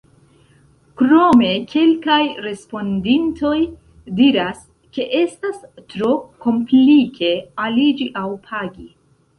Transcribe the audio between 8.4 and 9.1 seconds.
pagi.